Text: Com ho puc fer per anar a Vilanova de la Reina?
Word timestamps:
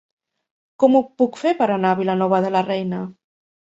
Com 0.83 0.95
ho 0.95 1.01
puc 1.21 1.37
fer 1.43 1.53
per 1.61 1.67
anar 1.75 1.91
a 1.91 1.99
Vilanova 2.03 2.41
de 2.47 2.51
la 2.57 2.65
Reina? 2.71 3.03